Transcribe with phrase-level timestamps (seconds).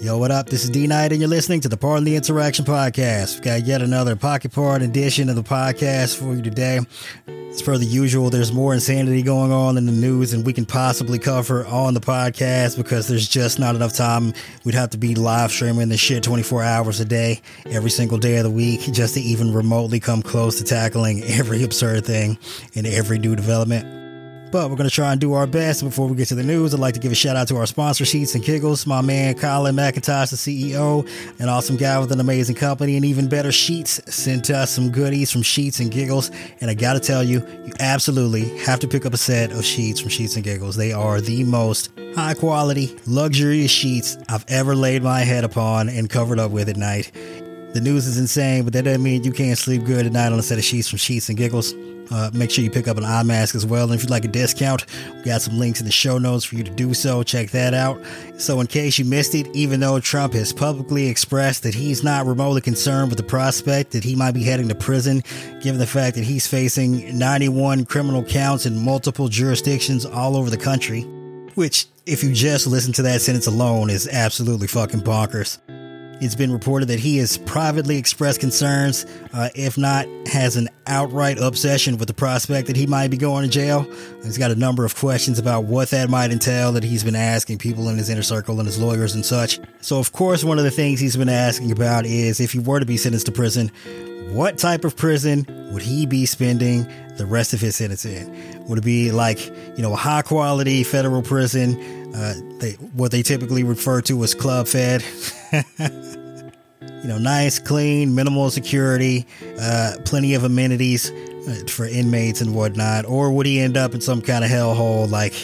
[0.00, 0.48] Yo, what up?
[0.48, 3.34] This is D Knight, and you're listening to the the Insurrection podcast.
[3.34, 6.80] We've got yet another pocket part edition of the podcast for you today.
[7.26, 10.64] As per the usual, there's more insanity going on in the news than we can
[10.64, 14.32] possibly cover on the podcast because there's just not enough time.
[14.64, 18.38] We'd have to be live streaming this shit 24 hours a day, every single day
[18.38, 22.38] of the week, just to even remotely come close to tackling every absurd thing
[22.74, 23.99] and every new development.
[24.50, 25.84] But we're going to try and do our best.
[25.84, 27.66] Before we get to the news, I'd like to give a shout out to our
[27.66, 28.84] sponsor, Sheets and Giggles.
[28.84, 31.08] My man, Colin McIntosh, the CEO,
[31.38, 35.30] an awesome guy with an amazing company, and even better, Sheets sent us some goodies
[35.30, 36.32] from Sheets and Giggles.
[36.60, 39.64] And I got to tell you, you absolutely have to pick up a set of
[39.64, 40.74] sheets from Sheets and Giggles.
[40.74, 46.10] They are the most high quality, luxurious sheets I've ever laid my head upon and
[46.10, 47.12] covered up with at night.
[47.72, 50.40] The news is insane, but that doesn't mean you can't sleep good at night on
[50.40, 51.72] a set of sheets from Sheets and Giggles.
[52.10, 53.84] Uh, make sure you pick up an eye mask as well.
[53.84, 56.56] And if you'd like a discount, we got some links in the show notes for
[56.56, 57.22] you to do so.
[57.22, 58.00] Check that out.
[58.36, 62.26] So, in case you missed it, even though Trump has publicly expressed that he's not
[62.26, 65.22] remotely concerned with the prospect that he might be heading to prison,
[65.60, 70.56] given the fact that he's facing 91 criminal counts in multiple jurisdictions all over the
[70.56, 71.02] country,
[71.54, 75.58] which, if you just listen to that sentence alone, is absolutely fucking bonkers.
[76.20, 81.38] It's been reported that he has privately expressed concerns, uh, if not has an outright
[81.38, 83.90] obsession with the prospect that he might be going to jail.
[84.22, 87.56] He's got a number of questions about what that might entail that he's been asking
[87.56, 89.60] people in his inner circle and his lawyers and such.
[89.80, 92.80] So, of course, one of the things he's been asking about is if he were
[92.80, 93.70] to be sentenced to prison,
[94.30, 98.66] what type of prison would he be spending the rest of his sentence in?
[98.66, 103.22] Would it be like, you know, a high quality federal prison, uh, they, what they
[103.22, 105.04] typically refer to as club fed?
[107.02, 109.26] you know, nice, clean, minimal security,
[109.60, 113.06] uh, plenty of amenities uh, for inmates and whatnot?
[113.06, 115.34] Or would he end up in some kind of hellhole like,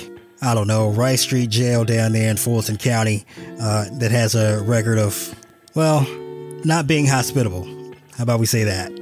[0.43, 3.25] I don't know, Rice Street Jail down there in Fulton County
[3.61, 5.35] uh, that has a record of,
[5.75, 6.07] well,
[6.65, 7.65] not being hospitable?
[8.17, 8.93] How about we say that?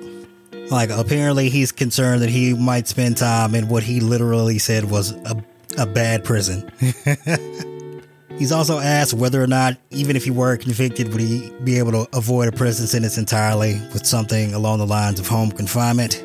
[0.71, 5.13] Like, apparently he's concerned that he might spend time in what he literally said was
[5.13, 5.45] a,
[5.79, 6.71] a bad prison.
[8.39, 11.93] He's also asked whether or not, even if he were convicted, would he be able
[11.93, 16.21] to avoid a prison sentence entirely with something along the lines of home confinement?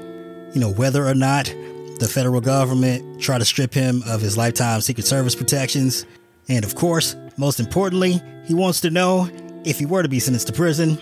[0.56, 1.54] You know, whether or not
[2.00, 6.06] the federal government try to strip him of his lifetime Secret Service protections.
[6.48, 9.30] And of course, most importantly, he wants to know
[9.64, 10.98] if he were to be sentenced to prison,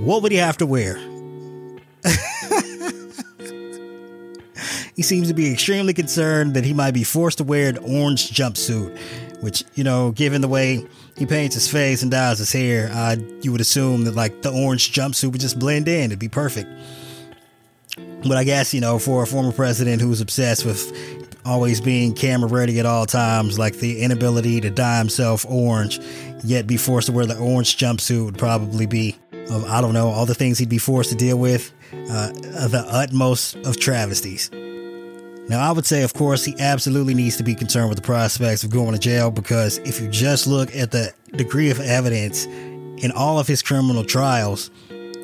[0.00, 0.96] what would he have to wear?
[4.98, 8.30] he seems to be extremely concerned that he might be forced to wear an orange
[8.30, 8.98] jumpsuit
[9.40, 10.86] which you know, given the way
[11.16, 14.50] he paints his face and dyes his hair, uh, you would assume that like the
[14.50, 16.68] orange jumpsuit would just blend in; it'd be perfect.
[17.96, 20.92] But I guess you know, for a former president who's obsessed with
[21.44, 26.00] always being camera ready at all times, like the inability to dye himself orange,
[26.44, 29.16] yet be forced to wear the orange jumpsuit would probably be,
[29.50, 31.72] of I don't know, all the things he'd be forced to deal with,
[32.10, 34.50] uh, the utmost of travesties.
[35.48, 38.64] Now, I would say, of course, he absolutely needs to be concerned with the prospects
[38.64, 43.10] of going to jail because if you just look at the degree of evidence in
[43.12, 44.70] all of his criminal trials,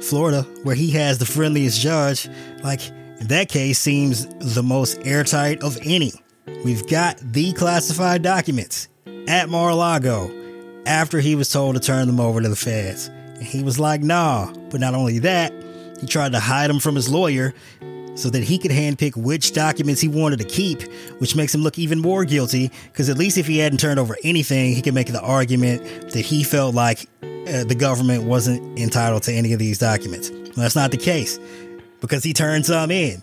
[0.01, 2.29] Florida, where he has the friendliest judge,
[2.63, 2.81] like
[3.21, 6.13] that case seems the most airtight of any.
[6.65, 8.89] We've got the classified documents
[9.29, 10.31] at Mar-a-Lago
[10.87, 13.09] after he was told to turn them over to the feds.
[13.09, 14.53] And he was like, nah.
[14.71, 15.53] But not only that,
[16.01, 17.55] he tried to hide them from his lawyer
[18.15, 20.83] so that he could handpick which documents he wanted to keep,
[21.19, 22.71] which makes him look even more guilty.
[22.93, 26.25] Because at least if he hadn't turned over anything, he could make the argument that
[26.25, 30.31] he felt like uh, the government wasn't entitled to any of these documents.
[30.31, 31.39] Well, that's not the case
[32.01, 33.23] because he turned some in.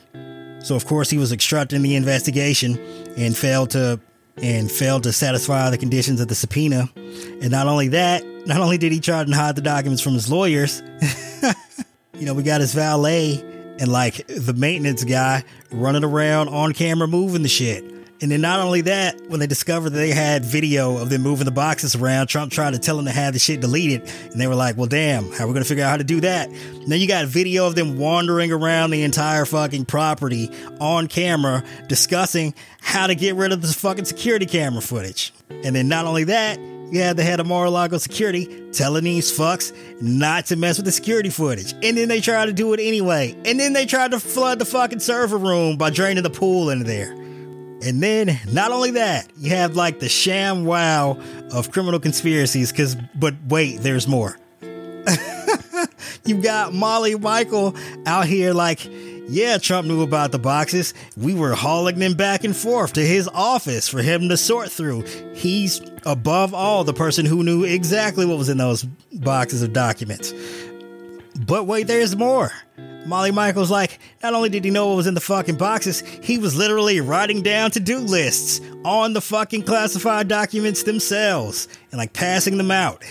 [0.64, 2.78] So of course he was obstructing the investigation
[3.18, 4.00] and failed to
[4.42, 6.90] and failed to satisfy the conditions of the subpoena.
[6.96, 10.32] And not only that, not only did he try to hide the documents from his
[10.32, 10.82] lawyers,
[12.18, 13.44] you know, we got his valet
[13.82, 17.84] and like the maintenance guy running around on camera moving the shit.
[18.22, 21.46] And then not only that, when they discovered that they had video of them moving
[21.46, 24.04] the boxes around, Trump tried to tell them to have the shit deleted.
[24.32, 26.04] And they were like, well, damn, how are we going to figure out how to
[26.04, 26.50] do that?
[26.50, 31.64] And then you got video of them wandering around the entire fucking property on camera
[31.88, 35.34] discussing how to get rid of this fucking security camera footage.
[35.50, 36.60] And then not only that,
[36.92, 41.30] yeah, the head of Mar-a-Lago security telling these fucks not to mess with the security
[41.30, 41.74] footage.
[41.82, 43.36] And then they tried to do it anyway.
[43.46, 46.84] And then they tried to flood the fucking server room by draining the pool in
[46.84, 47.12] there.
[47.84, 51.18] And then, not only that, you have like the sham wow
[51.52, 54.38] of criminal conspiracies, because, but wait, there's more.
[56.26, 58.88] You've got Molly Michael out here like,
[59.28, 60.94] yeah, Trump knew about the boxes.
[61.18, 65.04] We were hauling them back and forth to his office for him to sort through.
[65.34, 68.84] He's above all, the person who knew exactly what was in those
[69.14, 70.34] boxes of documents.
[71.48, 72.52] But wait, there's more.
[73.06, 76.38] Molly Michaels, like, not only did he know what was in the fucking boxes, he
[76.38, 82.14] was literally writing down to do lists on the fucking classified documents themselves and like
[82.14, 83.04] passing them out.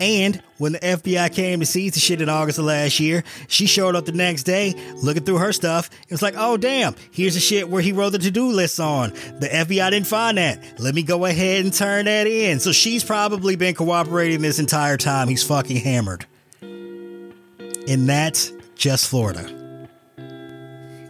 [0.00, 3.66] And when the FBI came to seize the shit in August of last year, she
[3.66, 5.90] showed up the next day looking through her stuff.
[6.02, 8.78] It was like, oh, damn, here's the shit where he wrote the to do list
[8.80, 9.10] on.
[9.10, 10.80] The FBI didn't find that.
[10.80, 12.60] Let me go ahead and turn that in.
[12.60, 15.28] So she's probably been cooperating this entire time.
[15.28, 16.26] He's fucking hammered.
[16.60, 19.54] And that's just Florida.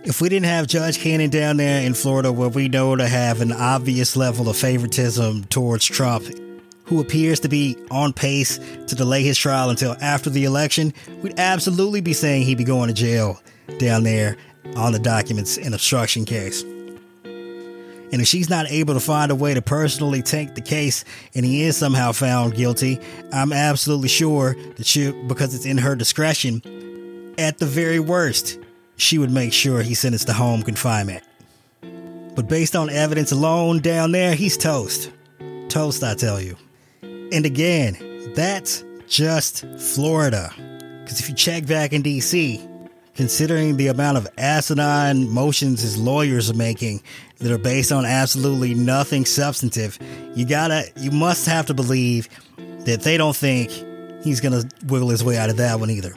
[0.04, 3.42] If we didn't have Judge Cannon down there in Florida, where we know to have
[3.42, 6.24] an obvious level of favoritism towards Trump
[6.88, 11.38] who appears to be on pace to delay his trial until after the election, we'd
[11.38, 13.40] absolutely be saying he'd be going to jail
[13.78, 14.36] down there
[14.74, 16.62] on the documents in obstruction case.
[18.10, 21.04] And if she's not able to find a way to personally take the case
[21.34, 22.98] and he is somehow found guilty,
[23.32, 26.62] I'm absolutely sure that she, because it's in her discretion,
[27.36, 28.58] at the very worst,
[28.96, 31.22] she would make sure he's sentenced to home confinement.
[32.34, 35.12] But based on evidence alone down there, he's toast.
[35.68, 36.56] Toast, I tell you.
[37.32, 37.96] And again,
[38.34, 40.52] that's just Florida.
[41.02, 42.66] Because if you check back in DC,
[43.14, 47.02] considering the amount of asinine motions his lawyers are making
[47.38, 49.98] that are based on absolutely nothing substantive,
[50.34, 52.28] you gotta, you must have to believe
[52.84, 53.70] that they don't think
[54.22, 56.12] he's gonna wiggle his way out of that one either.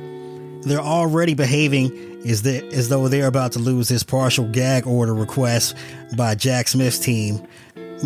[0.64, 5.14] They're already behaving as, they, as though they're about to lose this partial gag order
[5.14, 5.76] request
[6.16, 7.46] by Jack Smith's team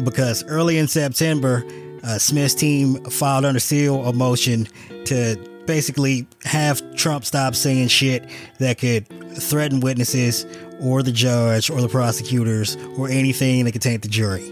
[0.04, 1.66] because early in September,
[2.06, 4.68] uh, Smith's team filed under seal a motion
[5.06, 8.30] to basically have Trump stop saying shit
[8.60, 10.46] that could threaten witnesses
[10.82, 14.52] or the judge or the prosecutors or anything that could taint the jury.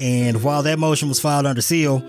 [0.00, 2.02] And while that motion was filed under seal,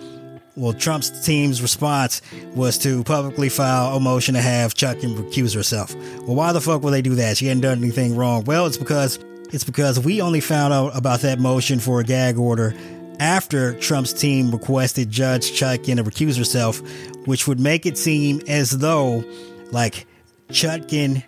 [0.56, 2.22] well, Trump's team's response
[2.54, 5.96] was to publicly file a motion to have Chutkan recuse herself.
[5.96, 7.38] Well, why the fuck would they do that?
[7.38, 8.44] She hadn't done anything wrong.
[8.44, 9.20] Well, it's because
[9.52, 12.76] it's because we only found out about that motion for a gag order
[13.20, 16.82] after Trump's team requested Judge Chutkan to recuse herself,
[17.26, 19.24] which would make it seem as though,
[19.72, 20.08] like,
[20.50, 21.24] Chutkan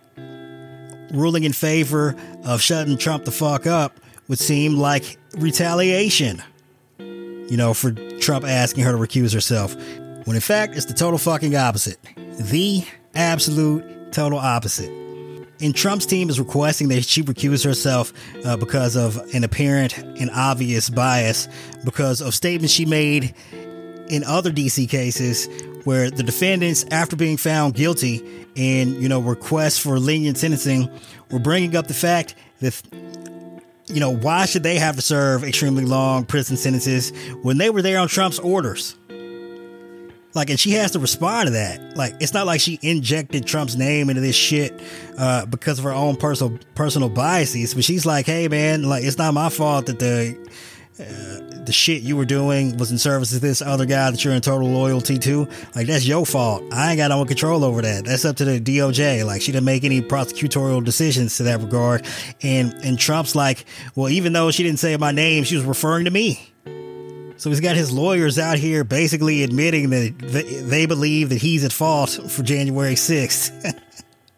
[1.14, 2.16] ruling in favor
[2.46, 6.42] of shutting Trump the fuck up would seem like retaliation,
[6.98, 9.76] you know, for Trump asking her to recuse herself.
[10.26, 12.00] When in fact, it's the total fucking opposite.
[12.40, 14.92] The absolute total opposite
[15.62, 18.13] and Trump's team is requesting that she recuse herself
[18.46, 21.48] uh, because of an apparent and obvious bias
[21.86, 23.34] because of statements she made
[24.10, 25.48] in other DC cases
[25.86, 30.90] where the defendants, after being found guilty and you know requests for lenient sentencing,
[31.31, 32.80] were bringing up the fact that
[33.88, 37.12] you know why should they have to serve extremely long prison sentences
[37.42, 38.96] when they were there on Trump's orders?
[40.33, 41.98] Like, and she has to respond to that.
[41.98, 44.81] Like, it's not like she injected Trump's name into this shit
[45.18, 47.74] uh, because of her own personal personal biases.
[47.74, 50.38] But she's like, hey, man, like, it's not my fault that the
[51.00, 54.33] uh, the shit you were doing was in service to this other guy that you're
[54.33, 55.48] in total loyalty to.
[55.75, 56.63] Like, that's your fault.
[56.72, 58.06] I ain't got no control over that.
[58.06, 59.25] That's up to the DOJ.
[59.25, 62.06] Like, she didn't make any prosecutorial decisions to that regard.
[62.42, 66.06] And and Trump's like, well, even though she didn't say my name, she was referring
[66.06, 66.50] to me.
[67.42, 71.74] So he's got his lawyers out here basically admitting that they believe that he's at
[71.74, 73.81] fault for January 6th.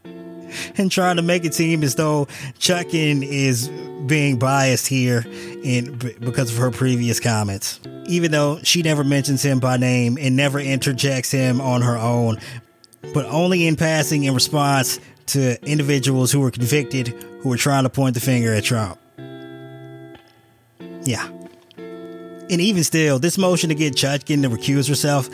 [0.78, 2.28] and trying to make it seem as though
[2.60, 3.68] Chutkan is
[4.08, 7.82] being biased here in because of her previous comments.
[8.06, 12.38] Even though she never mentions him by name and never interjects him on her own,
[13.14, 17.10] but only in passing in response to individuals who were convicted
[17.42, 18.98] who were trying to point the finger at Trump.
[21.04, 21.33] Yeah.
[22.50, 25.30] And even still, this motion to get Chutkan to recuse herself,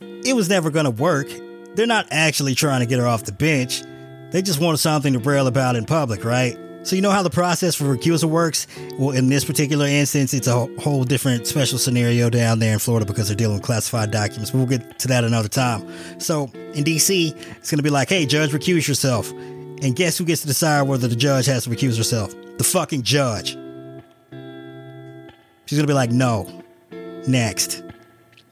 [0.00, 1.28] it was never going to work.
[1.74, 3.82] They're not actually trying to get her off the bench.
[4.30, 6.58] They just wanted something to braille about in public, right?
[6.84, 8.66] So you know how the process for recusal works?
[8.98, 13.06] Well, in this particular instance, it's a whole different special scenario down there in Florida
[13.06, 14.50] because they're dealing with classified documents.
[14.50, 15.88] But we'll get to that another time.
[16.20, 19.30] So in DC, it's going to be like, hey, judge, recuse yourself.
[19.30, 22.34] And guess who gets to decide whether the judge has to recuse herself?
[22.58, 23.56] The fucking judge.
[25.66, 26.62] She's going to be like, no,
[27.26, 27.82] next.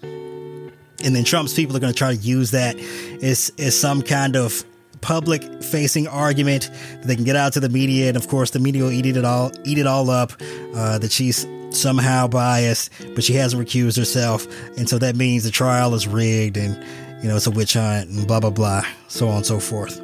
[0.03, 2.77] And then Trump's people are going to try to use that
[3.23, 4.65] as, as some kind of
[5.01, 8.09] public facing argument that they can get out to the media.
[8.09, 10.33] And of course, the media will eat it all, eat it all up,
[10.75, 14.47] uh, that she's somehow biased, but she hasn't recused herself.
[14.79, 16.75] And so that means the trial is rigged and,
[17.23, 20.01] you know, it's a witch hunt and blah, blah, blah, so on and so forth.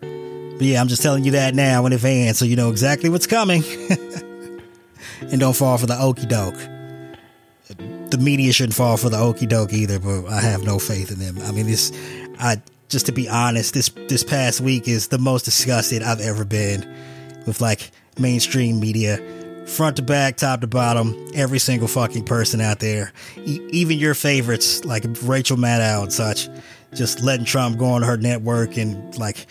[0.00, 3.26] But yeah, I'm just telling you that now in advance so you know exactly what's
[3.26, 3.62] coming.
[5.20, 6.58] and don't fall for the okey doke.
[8.10, 11.18] the media shouldn't fall for the okey doke either, but I have no faith in
[11.18, 11.38] them.
[11.44, 11.92] I mean, this,
[12.38, 16.44] I just to be honest, this this past week is the most disgusted I've ever
[16.44, 16.86] been
[17.46, 19.18] with like mainstream media,
[19.66, 24.14] front to back, top to bottom, every single fucking person out there, e- even your
[24.14, 26.48] favorites like Rachel Maddow and such,
[26.94, 29.46] just letting Trump go on her network and like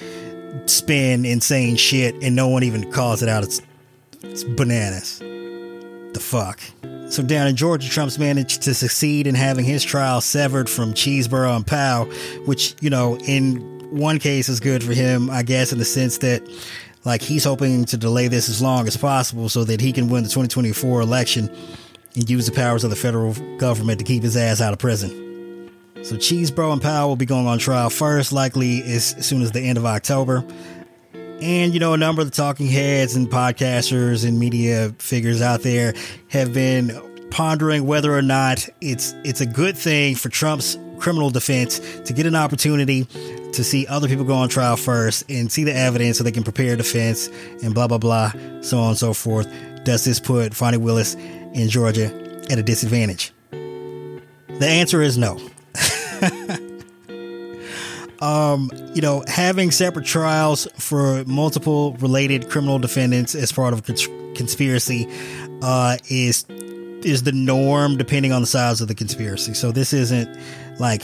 [0.65, 3.43] spin insane shit, and no one even calls it out.
[3.43, 3.61] It's
[4.23, 5.21] it's bananas.
[6.15, 6.61] The fuck.
[7.09, 11.53] So down in Georgia, Trump's managed to succeed in having his trial severed from Cheeseboro
[11.53, 12.05] and Powell,
[12.45, 13.57] which, you know, in
[13.91, 16.41] one case is good for him, I guess, in the sense that
[17.03, 20.23] like he's hoping to delay this as long as possible so that he can win
[20.23, 21.53] the 2024 election
[22.15, 25.69] and use the powers of the federal government to keep his ass out of prison.
[26.01, 29.59] So Chesebro and Powell will be going on trial first, likely as soon as the
[29.59, 30.45] end of October.
[31.41, 35.61] And, you know, a number of the talking heads and podcasters and media figures out
[35.61, 35.93] there
[36.29, 36.91] have been
[37.29, 42.25] pondering whether or not it's it's a good thing for Trump's criminal defense to get
[42.25, 43.03] an opportunity
[43.51, 46.43] to see other people go on trial first and see the evidence so they can
[46.43, 47.29] prepare defense
[47.61, 49.51] and blah blah blah, so on and so forth.
[49.83, 52.05] Does this put Fani Willis in Georgia
[52.49, 53.33] at a disadvantage?
[53.51, 55.37] The answer is no.
[58.21, 63.81] um, you know, having separate trials for multiple related criminal defendants as part of a
[63.81, 65.07] cons- conspiracy
[65.61, 69.53] uh, is is the norm, depending on the size of the conspiracy.
[69.53, 70.27] So this isn't
[70.79, 71.03] like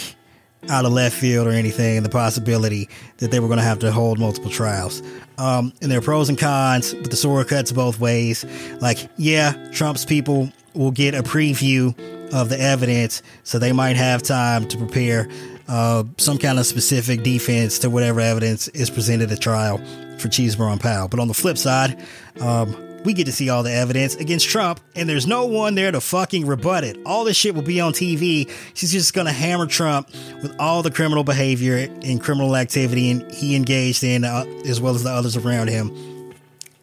[0.69, 2.01] out of left field or anything.
[2.03, 5.01] The possibility that they were going to have to hold multiple trials.
[5.37, 8.45] Um, and there are pros and cons, but the sword cuts both ways.
[8.79, 11.95] Like, yeah, Trump's people will get a preview
[12.33, 15.27] of the evidence, so they might have time to prepare
[15.71, 19.77] uh, some kind of specific defense to whatever evidence is presented at trial
[20.17, 21.07] for Cheeseboro and Powell.
[21.07, 21.97] But on the flip side,
[22.41, 22.75] um,
[23.05, 26.01] we get to see all the evidence against Trump, and there's no one there to
[26.01, 26.97] fucking rebut it.
[27.05, 28.51] All this shit will be on TV.
[28.73, 30.09] She's just gonna hammer Trump
[30.43, 34.93] with all the criminal behavior and criminal activity and he engaged in, uh, as well
[34.93, 35.89] as the others around him.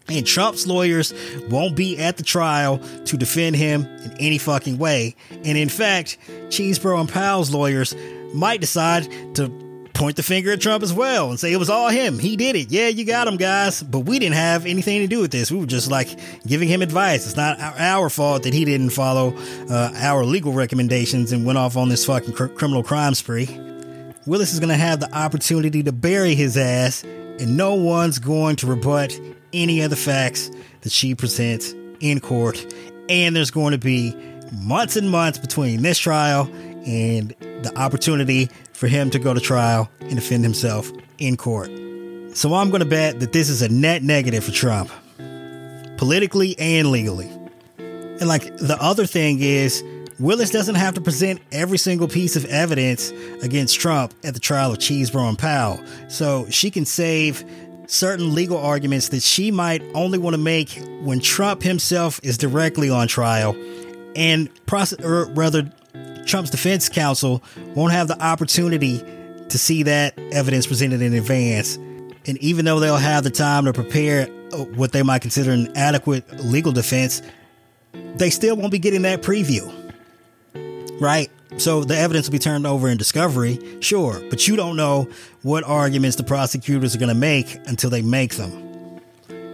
[0.09, 1.12] And Trump's lawyers
[1.50, 5.14] won't be at the trial to defend him in any fucking way.
[5.45, 6.16] And in fact,
[6.49, 7.95] Chesebro and Powell's lawyers
[8.35, 9.49] might decide to
[9.99, 12.20] point the finger at Trump as well and say it was all him.
[12.20, 12.70] He did it.
[12.70, 13.82] Yeah, you got him, guys.
[13.82, 15.50] But we didn't have anything to do with this.
[15.50, 16.08] We were just like
[16.47, 17.26] giving him advice.
[17.26, 19.37] It's not our fault that he didn't follow
[19.68, 23.47] uh, our legal recommendations and went off on this fucking cr- criminal crime spree.
[24.25, 28.56] Willis is going to have the opportunity to bury his ass, and no one's going
[28.56, 29.18] to rebut
[29.52, 30.50] any of the facts
[30.82, 32.75] that she presents in court.
[33.08, 34.14] And there's going to be
[34.52, 36.50] months and months between this trial
[36.88, 37.30] and
[37.62, 41.71] the opportunity for him to go to trial and defend himself in court.
[42.35, 44.90] So I'm going to bet that this is a net negative for Trump,
[45.97, 47.28] politically and legally.
[47.78, 49.85] And like the other thing is,
[50.18, 54.73] Willis doesn't have to present every single piece of evidence against Trump at the trial
[54.73, 55.80] of Chesebro and Powell.
[56.09, 57.45] So she can save
[57.87, 62.90] certain legal arguments that she might only want to make when Trump himself is directly
[62.90, 63.57] on trial
[64.16, 65.71] and process, or rather
[66.28, 67.42] Trump's defense counsel
[67.75, 68.99] won't have the opportunity
[69.49, 71.76] to see that evidence presented in advance.
[72.26, 75.75] And even though they'll have the time to prepare uh, what they might consider an
[75.75, 77.23] adequate legal defense,
[78.16, 79.73] they still won't be getting that preview.
[81.00, 81.30] Right?
[81.56, 85.08] So the evidence will be turned over in discovery, sure, but you don't know
[85.42, 88.52] what arguments the prosecutors are going to make until they make them.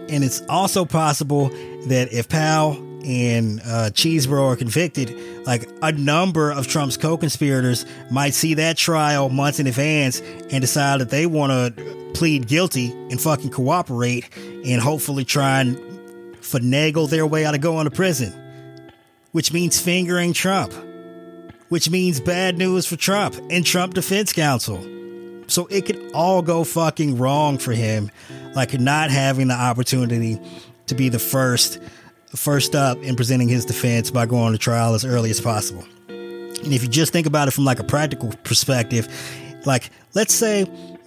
[0.09, 1.49] And it's also possible
[1.87, 2.73] that if Powell
[3.05, 3.91] and uh,
[4.35, 10.21] are convicted, like a number of Trump's co-conspirators might see that trial months in advance
[10.21, 15.77] and decide that they want to plead guilty and fucking cooperate and hopefully try and
[16.37, 18.33] finagle their way out of going to prison,
[19.31, 20.73] which means fingering Trump,
[21.69, 24.83] which means bad news for Trump and Trump Defense Counsel.
[25.47, 28.09] So it could all go fucking wrong for him,
[28.55, 30.39] like not having the opportunity
[30.87, 31.79] to be the first
[32.35, 35.83] first up in presenting his defense by going to trial as early as possible.
[36.07, 39.07] And if you just think about it from like a practical perspective,
[39.65, 40.65] like let's say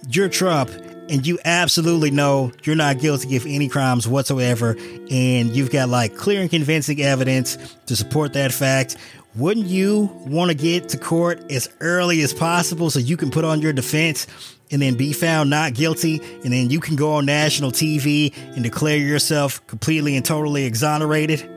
[0.09, 0.69] you're Trump
[1.09, 4.75] and you absolutely know you're not guilty of any crimes whatsoever
[5.11, 7.57] and you've got like clear and convincing evidence
[7.87, 8.95] to support that fact
[9.35, 13.43] wouldn't you want to get to court as early as possible so you can put
[13.43, 14.27] on your defense
[14.71, 18.63] and then be found not guilty, and then you can go on national TV and
[18.63, 21.49] declare yourself completely and totally exonerated?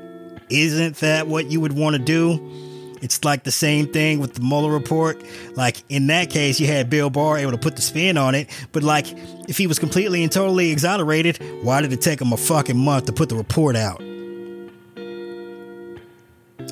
[0.49, 2.38] Isn't that what you would want to do?
[3.02, 5.23] It's like the same thing with the Mueller report.
[5.57, 8.49] Like in that case, you had Bill Barr able to put the spin on it.
[8.71, 9.07] But like,
[9.49, 13.07] if he was completely and totally exonerated, why did it take him a fucking month
[13.07, 14.00] to put the report out?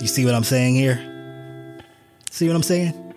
[0.00, 0.98] You see what I'm saying here?
[2.30, 3.09] See what I'm saying?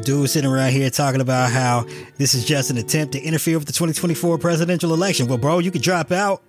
[0.00, 3.66] Dude sitting around here talking about how this is just an attempt to interfere with
[3.66, 5.28] the 2024 presidential election.
[5.28, 6.42] Well, bro, you could drop out.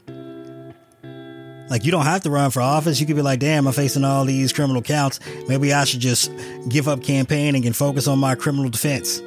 [1.70, 3.00] Like, you don't have to run for office.
[3.00, 5.20] You could be like, damn, I'm facing all these criminal counts.
[5.48, 6.32] Maybe I should just
[6.70, 9.22] give up campaigning and focus on my criminal defense.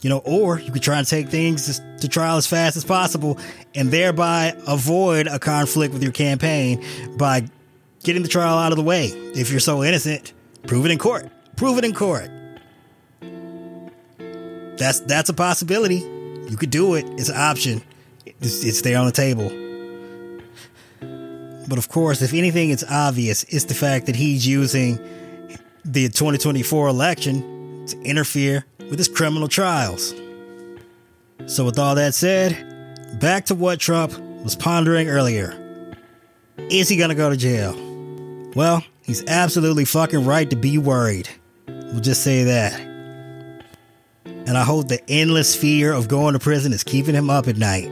[0.00, 3.38] You know, or you could try and take things to trial as fast as possible
[3.74, 6.84] and thereby avoid a conflict with your campaign
[7.16, 7.48] by
[8.02, 9.06] getting the trial out of the way.
[9.34, 10.34] If you're so innocent,
[10.66, 11.30] prove it in court.
[11.56, 12.30] Prove it in court.
[14.76, 15.98] That's that's a possibility.
[16.48, 17.06] You could do it.
[17.18, 17.82] It's an option.
[18.26, 19.48] It's, it's there on the table.
[21.68, 23.44] But of course, if anything, it's obvious.
[23.44, 24.96] It's the fact that he's using
[25.84, 30.14] the 2024 election to interfere with his criminal trials.
[31.46, 35.60] So, with all that said, back to what Trump was pondering earlier.
[36.56, 37.74] Is he gonna go to jail?
[38.54, 41.28] Well, he's absolutely fucking right to be worried.
[41.66, 42.93] We'll just say that.
[44.46, 47.56] And I hope the endless fear of going to prison is keeping him up at
[47.56, 47.90] night.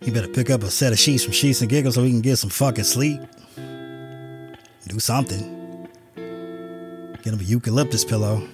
[0.00, 2.20] He better pick up a set of sheets from Sheets and Giggles so he can
[2.20, 3.20] get some fucking sleep.
[4.86, 5.88] Do something.
[6.16, 8.46] Get him a eucalyptus pillow.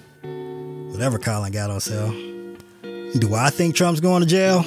[0.91, 2.11] Whatever Colin got on sale.
[3.17, 4.63] Do I think Trump's going to jail?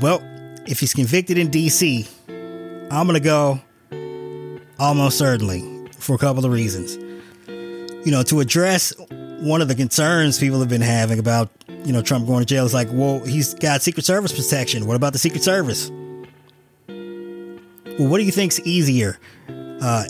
[0.00, 0.22] Well,
[0.66, 2.08] if he's convicted in DC,
[2.90, 3.60] I'm going to go
[4.78, 6.96] almost certainly for a couple of reasons.
[8.06, 8.92] You know, to address
[9.40, 11.50] one of the concerns people have been having about
[11.84, 14.86] you know Trump going to jail is like, well, he's got Secret Service protection.
[14.86, 15.90] What about the Secret Service?
[17.98, 20.04] Well, what do you think's easier, uh,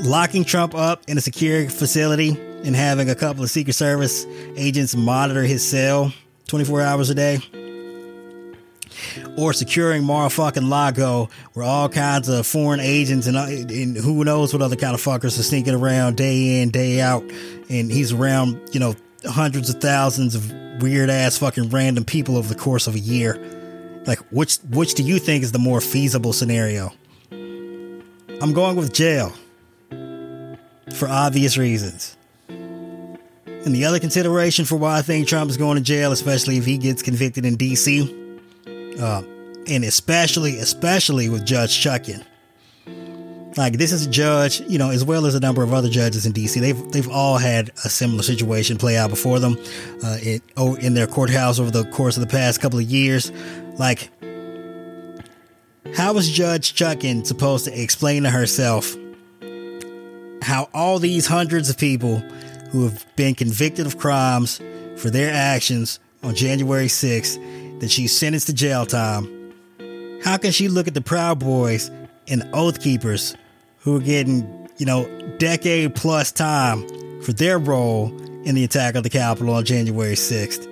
[0.00, 2.30] locking Trump up in a secure facility
[2.64, 6.12] and having a couple of Secret Service agents monitor his cell
[6.48, 7.38] 24 hours a day?
[9.36, 14.62] Or securing Mar-a-fucking-Lago, where all kinds of foreign agents and, uh, and who knows what
[14.62, 17.22] other kind of fuckers are sneaking around day in, day out,
[17.68, 18.94] and he's around, you know,
[19.26, 23.36] hundreds of thousands of weird ass fucking random people over the course of a year.
[24.06, 26.92] Like, which which do you think is the more feasible scenario?
[27.32, 29.32] I'm going with jail
[30.92, 32.16] for obvious reasons.
[32.48, 36.66] And the other consideration for why I think Trump is going to jail, especially if
[36.66, 38.23] he gets convicted in D.C.,
[39.00, 39.22] uh,
[39.66, 42.24] and especially especially with Judge Chutkan.
[43.56, 46.26] Like this is a judge, you know, as well as a number of other judges
[46.26, 46.60] in DC.
[46.60, 49.56] They've they've all had a similar situation play out before them,
[50.02, 53.30] uh, in, oh, in their courthouse over the course of the past couple of years.
[53.78, 54.10] Like,
[55.94, 58.96] how was Judge Chutkan supposed to explain to herself
[60.42, 62.18] how all these hundreds of people
[62.70, 64.60] who have been convicted of crimes
[64.96, 67.38] for their actions on January 6th
[67.84, 69.52] that she's sentenced to jail time?
[70.22, 71.90] How can she look at the Proud Boys
[72.28, 73.36] and Oath Keepers
[73.80, 75.06] who are getting, you know,
[75.38, 76.88] decade plus time
[77.20, 78.08] for their role
[78.44, 80.66] in the attack of the Capitol on January 6th.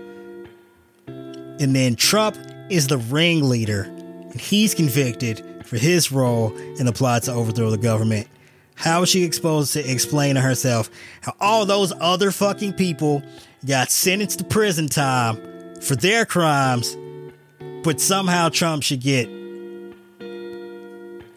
[1.06, 2.38] And then Trump
[2.70, 7.76] is the ringleader, and he's convicted for his role in the plot to overthrow the
[7.76, 8.26] government.
[8.74, 13.22] How is she exposed to explain to herself how all those other fucking people
[13.66, 15.36] got sentenced to prison time
[15.82, 16.96] for their crimes,
[17.82, 19.28] but somehow Trump should get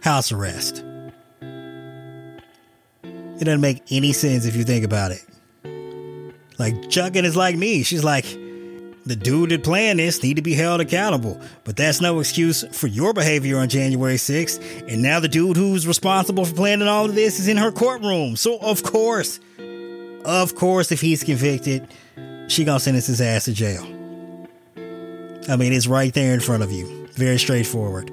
[0.02, 0.84] house arrest?
[3.02, 5.26] It doesn't make any sense if you think about it.
[6.58, 7.84] Like Chutkan is like me.
[7.84, 8.26] She's like,
[9.06, 11.40] the dude that planned this need to be held accountable.
[11.64, 14.92] But that's no excuse for your behavior on January 6th.
[14.92, 18.36] And now the dude who's responsible for planning all of this is in her courtroom.
[18.36, 19.40] So of course,
[20.24, 21.88] of course, if he's convicted,
[22.48, 23.86] she gonna sentence his ass to jail.
[25.48, 27.08] I mean, it's right there in front of you.
[27.14, 28.12] Very straightforward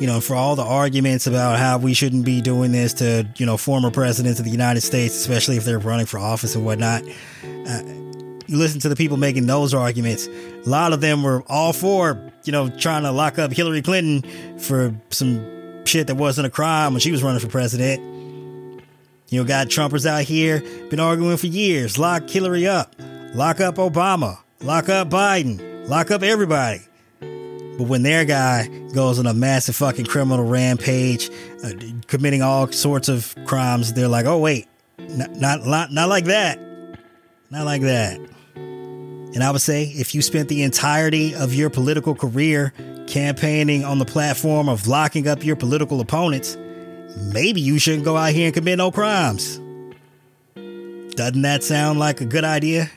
[0.00, 3.46] you know, for all the arguments about how we shouldn't be doing this to, you
[3.46, 7.02] know, former presidents of the United States, especially if they're running for office and whatnot.
[7.44, 7.82] Uh,
[8.46, 10.26] you listen to the people making those arguments.
[10.26, 14.58] A lot of them were all for, you know, trying to lock up Hillary Clinton
[14.58, 18.02] for some shit that wasn't a crime when she was running for president.
[19.30, 21.98] You know, got Trumpers out here been arguing for years.
[21.98, 22.94] Lock Hillary up.
[23.32, 24.38] Lock up Obama.
[24.64, 25.88] Lock up Biden.
[25.90, 26.80] Lock up everybody.
[27.20, 31.28] But when their guy goes on a massive fucking criminal rampage,
[31.62, 31.72] uh,
[32.06, 34.66] committing all sorts of crimes, they're like, "Oh wait,
[34.98, 36.58] not, not not like that,
[37.50, 38.18] not like that."
[38.56, 42.72] And I would say, if you spent the entirety of your political career
[43.06, 46.56] campaigning on the platform of locking up your political opponents,
[47.34, 49.60] maybe you shouldn't go out here and commit no crimes.
[51.16, 52.90] Doesn't that sound like a good idea?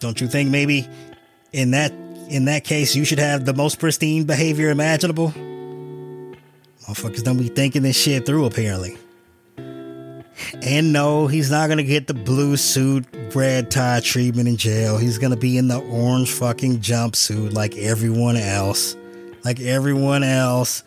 [0.00, 0.88] Don't you think maybe
[1.52, 1.92] in that
[2.28, 5.32] in that case, you should have the most pristine behavior imaginable.
[6.82, 8.98] Motherfuckers don't be thinking this shit through, apparently.
[10.62, 14.98] And no, he's not gonna get the blue suit, red tie treatment in jail.
[14.98, 18.96] He's gonna be in the orange fucking jumpsuit like everyone else.
[19.44, 20.84] Like everyone else.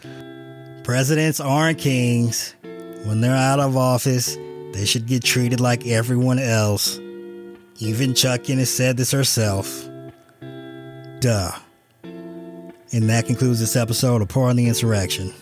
[0.84, 2.56] Presidents aren't kings.
[3.04, 4.38] When they're out of office,
[4.74, 7.00] they should get treated like everyone else.
[7.82, 9.89] Even Chutkan has said this herself.
[11.20, 11.52] Duh.
[12.04, 15.34] And that concludes this episode of Pardon the Insurrection.